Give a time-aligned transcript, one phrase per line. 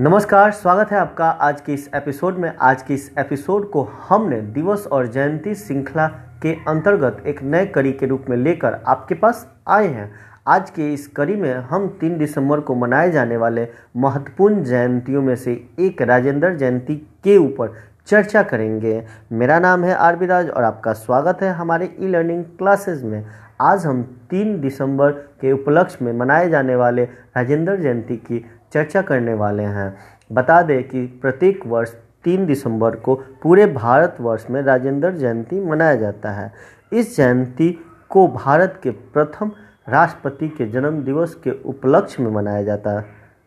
[0.00, 4.40] नमस्कार, स्वागत है आपका आज के इस एपिसोड में। आज के इस एपिसोड को हमने
[4.40, 6.06] दिवस और जयंती श्रृंखला
[6.42, 10.12] के अंतर्गत एक नए कड़ी के रूप में लेकर आपके पास आए हैं।
[10.46, 15.36] आज के इस कड़ी में हम तीन दिसंबर को मनाए जाने वाले महत्वपूर्ण जयंतियों में
[15.36, 17.74] से एक राजेंद्र जयंती के ऊपर
[18.06, 23.02] चर्चा करेंगे। मेरा नाम है आर राज और आपका स्वागत है हमारे ई लर्निंग क्लासेस
[23.02, 23.26] में।
[23.60, 29.34] आज हम तीन दिसंबर के उपलक्ष्य में मनाए जाने वाले राजेंद्र जयंती की चर्चा करने
[29.34, 29.96] वाले हैं।
[30.32, 31.94] बता दें कि प्रत्येक वर्ष
[32.24, 36.52] तीन दिसंबर को पूरे भारतवर्ष में राजेंद्र जयंती मनाया जाता है।
[36.92, 37.70] इस जयंती
[38.08, 39.52] को भारत के प्रथम
[39.88, 43.02] राष्ट्रपति के जन्म दिवस के उपलक्ष्य में मनाया जाता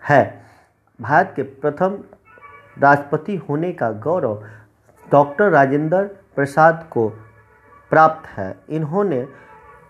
[0.09, 0.41] है।
[0.99, 1.97] भारत के प्रथम
[2.79, 4.43] राष्ट्रपति होने का गौरव
[5.11, 6.03] डॉक्टर राजेंद्र
[6.35, 7.07] प्रसाद को
[7.91, 9.27] प्राप्त है। इन्होंने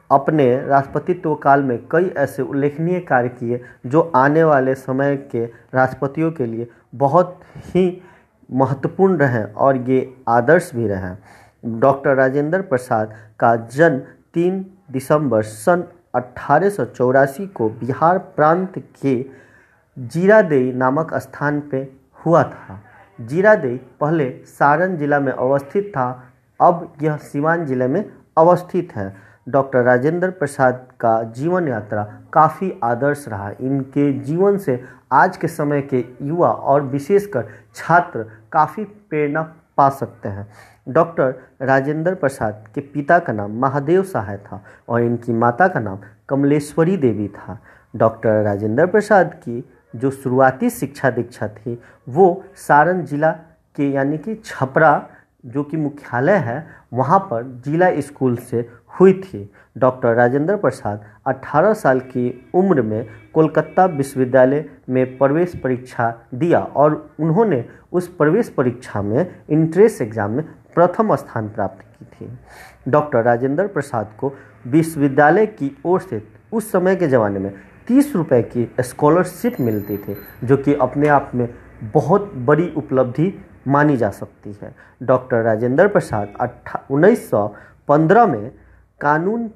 [0.09, 6.31] अपने राष्ट्रपतित्व काल में कई ऐसे उल्लेखनीय कार्य किए जो आने वाले समय के राष्ट्रपतियों
[6.31, 8.01] के लिए बहुत ही
[8.49, 13.99] महत्वपूर्ण रहे और ये आदर्श भी रहे। डॉक्टर राजेंद्र प्रसाद का जन्म
[14.33, 15.83] तीन दिसंबर सन
[16.16, 19.16] अट्ठारह को बिहार प्रांत के
[19.97, 22.81] जीरादेई नामक स्थान पे हुआ था।
[23.19, 28.03] जीरादेई पहले सारण जिला में अवस्थित था, अब यह सिवान ज़िले में
[28.38, 29.13] अवस्थित है।
[29.50, 35.81] डॉक्टर राजेंद्र प्रसाद का जीवन यात्रा काफ़ी आदर्श रहा। इनके जीवन से आज के समय
[35.81, 39.41] के युवा और विशेषकर छात्र काफ़ी प्रेरणा
[39.78, 40.47] पा सकते हैं।
[40.89, 46.00] डॉक्टर राजेंद्र प्रसाद के पिता का नाम महादेव सहाय था और इनकी माता का नाम
[46.30, 47.59] कमलेश्वरी देवी था।
[47.95, 49.63] डॉक्टर राजेंद्र प्रसाद की
[49.95, 53.31] जो शुरुआती शिक्षा दीक्षा थी, वो सारण जिला
[53.75, 55.09] के यानी कि छपरा,
[55.45, 58.67] जो कि मुख्यालय है, वहाँ पर जिला स्कूल से
[59.00, 66.14] हुई थी। डॉक्टर राजेंद्र प्रसाद 18 साल की उम्र में कोलकाता विश्वविद्यालय में प्रवेश परीक्षा
[66.33, 70.44] दिया और उन्होंने उस प्रवेश परीक्षा में इंट्रेंस एग्ज़ाम में
[70.75, 74.34] प्रथम स्थान प्राप्त की थी। डॉक्टर राजेंद्र प्रसाद को
[74.68, 76.22] विश्वविद्यालय की ओर से
[76.52, 77.52] उस समय के ज़माने में
[77.88, 81.47] तीस रुपए की स्कॉलरशिप मिलती थी, जो कि अपने आप में
[81.94, 83.34] बहुत बड़ी उपलब्धि
[83.68, 84.73] मानी जा सकती है।
[85.03, 87.47] डॉक्टर राजेंद्र प्रसाद अट्ठा उन्नीस सौ
[87.88, 88.52] पंद्रह में
[89.01, 89.47] कानून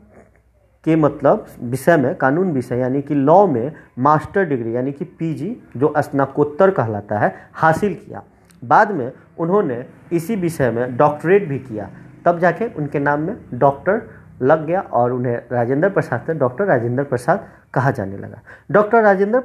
[0.85, 5.55] के मतलब विषय में, कानून विषय, यानी कि लॉ में मास्टर डिग्री यानी कि पीजी
[5.77, 8.23] जो स्नाकोत्तर कहलाता है, हासिल किया।
[8.63, 11.89] बाद में उन्होंने इसी विषय में डॉक्टरेट भी किया।
[12.25, 14.01] तब जाके उनके नाम में डॉक्टर
[14.41, 19.39] लग गया और उन्हें राजेंद्र प्रसाद से डॉक्टर राजेंद्र प्रसाद कहा जाने लगा। डॉक्टर राजेंद्र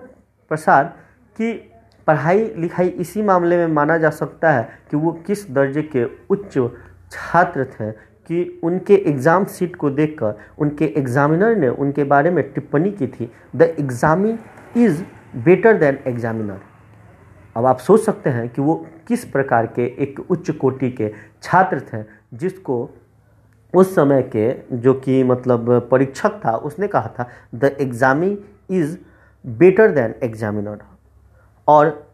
[0.51, 0.93] प्रसाद
[1.39, 1.53] की
[2.07, 6.59] पढ़ाई लिखाई इसी मामले में माना जा सकता है कि वो किस दर्जे के उच्च
[7.11, 7.91] छात्र थे
[8.29, 13.31] कि उनके एग्ज़ाम सीट को देखकर, उनके एग्जामिनर ने उनके बारे में टिप्पणी की थी,
[13.57, 14.39] the examinee
[14.77, 15.03] is
[15.37, 16.61] better than examiner.
[17.57, 18.75] अब आप सोच सकते हैं कि वो
[19.09, 21.13] किस प्रकार के एक उच्च कोटि के
[21.43, 22.03] छात्र थे,
[22.35, 22.91] जिसको
[23.75, 28.37] उस समय के जो कि मतलब परीक्षक था, उसने कहा था, the examinee
[28.71, 28.97] is
[29.45, 30.79] better than examiner.
[31.69, 32.09] और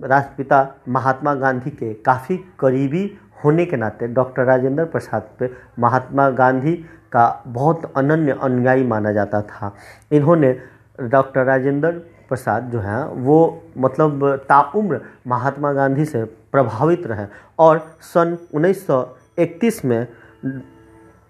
[0.00, 3.06] राष्ट्रपिता महात्मा गांधी के काफ़ी करीबी
[3.44, 6.74] होने के नाते डॉक्टर राजेंद्र प्रसाद पे महात्मा गांधी
[7.12, 9.74] का बहुत अनन्य अनुयायी माना जाता था।
[10.12, 10.52] इन्होंने
[11.00, 11.90] डॉक्टर राजेंद्र
[12.28, 17.26] प्रसाद जो हैं, वो मतलब ताउम्र महात्मा गांधी से प्रभावित रहे
[17.58, 20.06] और सन 1931 में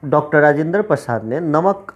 [0.05, 1.93] डॉक्टर राजेंद्र प्रसाद ने नमक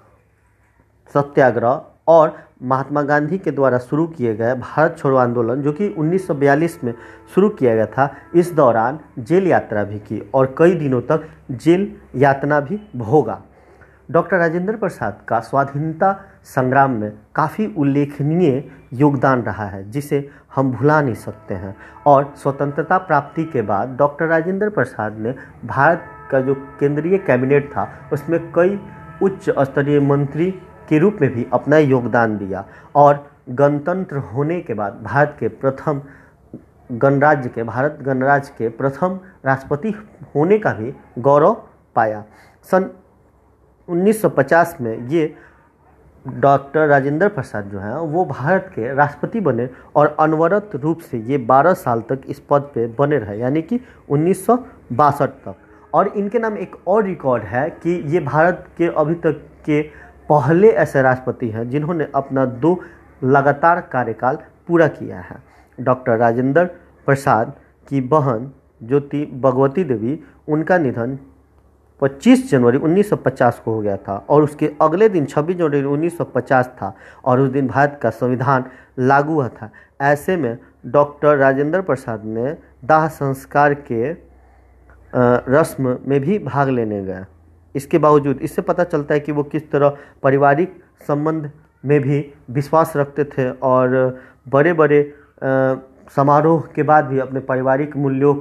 [1.15, 6.85] सत्याग्रह और महात्मा गांधी के द्वारा शुरू किए गए भारत छोड़ो आंदोलन, जो कि 1942
[6.85, 6.95] में
[7.35, 11.93] शुरू किया गया था, इस दौरान जेल यात्रा भी की और कई दिनों तक जेल
[12.17, 13.43] यातना भी भोगा।
[14.11, 21.01] डॉक्टर राजेंद्र प्रसाद का स्वाधीनता संग्राम में काफ़ी उल्लेखनीय योगदान रहा है, जिसे हम भुला
[21.03, 21.77] नहीं सकते हैं।
[22.07, 27.89] और स्वतंत्रता प्राप्ति के बाद डॉक्टर राजेंद्र प्रसाद ने भारत का जो केंद्रीय कैबिनेट था,
[28.13, 28.81] उसमें कई
[29.23, 30.55] उच्च स्तरीय मंत्री
[30.89, 36.03] के रूप में भी अपना योगदान दिया और गणतंत्र होने के बाद भारत के प्रथम
[36.91, 39.95] गणराज्य के, भारत गणराज्य के प्रथम राष्ट्रपति
[40.35, 41.57] होने का भी गौरव
[41.97, 42.25] पाया।
[42.71, 42.91] सन
[43.89, 45.35] 1950 में ये
[46.27, 51.39] डॉक्टर राजेंद्र प्रसाद जो हैं, वो भारत के राष्ट्रपति बने और अनवरत रूप से ये
[51.39, 54.57] 12 साल तक इस पद पे बने रहे, यानी कि उन्नीस सौ
[54.93, 55.55] बासठ तक।
[55.95, 59.81] और इनके नाम एक और रिकॉर्ड है कि ये भारत के अभी तक के
[60.29, 62.79] पहले ऐसे राष्ट्रपति हैं जिन्होंने अपना दो
[63.25, 64.39] लगातार कार्यकाल
[64.69, 65.37] पूरा किया है।
[65.79, 66.65] डॉक्टर राजेंद्र
[67.07, 67.53] प्रसाद
[67.89, 68.51] की बहन
[68.83, 71.19] ज्योति भगवती देवी, उनका निधन
[72.03, 76.95] 25 जनवरी 1950 को हो गया था और उसके अगले दिन 26 जनवरी 1950 था
[77.25, 78.65] और उस दिन भारत का संविधान
[78.99, 79.71] लागू हुआ था।
[80.01, 84.13] ऐसे में डॉक्टर राजेंद्र प्रसाद ने दाह संस्कार के
[85.53, 87.25] रस्म में भी भाग लेने गए।
[87.79, 90.75] इसके बावजूद इससे पता चलता है कि वो किस तरह पारिवारिक
[91.09, 91.51] संबंध
[91.85, 93.97] में भी विश्वास रखते थे और
[94.49, 95.01] बड़े बड़े
[96.17, 98.35] समारोह के बाद भी अपने पारिवारिक मूल्यों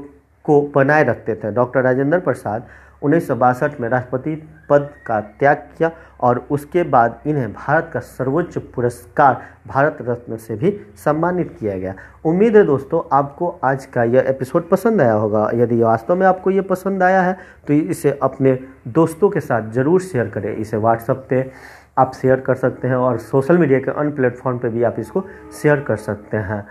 [0.45, 2.67] को बनाए रखते थे। डॉक्टर राजेंद्र प्रसाद
[3.01, 4.35] उन्नीस सौ बासठ में राष्ट्रपति
[4.69, 5.91] पद का त्याग किया
[6.21, 11.93] और उसके बाद इन्हें भारत का सर्वोच्च पुरस्कार भारत रत्न से भी सम्मानित किया गया।
[12.25, 16.51] उम्मीद है दोस्तों, आपको आज का यह एपिसोड पसंद आया होगा। यदि वास्तव में आपको
[16.51, 18.57] ये पसंद आया है तो इसे अपने
[18.89, 21.49] दोस्तों के साथ ज़रूर शेयर करें। इसे व्हाट्सएप पे
[21.97, 25.23] आप शेयर कर सकते हैं और सोशल मीडिया के अन्य प्लेटफॉर्म पे भी आप इसको
[25.61, 26.65] शेयर कर सकते हैं।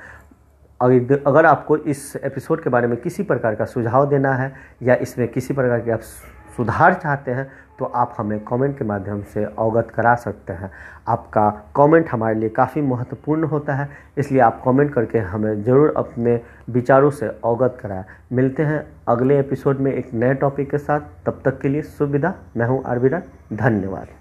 [0.81, 4.53] अगर आपको इस एपिसोड के बारे में किसी प्रकार का सुझाव देना है
[4.83, 6.01] या इसमें किसी प्रकार के आप
[6.57, 7.47] सुधार चाहते हैं
[7.79, 10.71] तो आप हमें कमेंट के माध्यम से अवगत करा सकते हैं।
[11.09, 13.89] आपका कमेंट हमारे लिए काफ़ी महत्वपूर्ण होता है,
[14.19, 16.41] इसलिए आप कमेंट करके हमें ज़रूर अपने
[16.71, 21.43] विचारों से अवगत कराएँ। मिलते हैं अगले एपिसोड में एक नए टॉपिक के साथ। तब
[21.45, 24.16] तक के लिए सुविधा मैं हूँ आरविरा धन्यवाद।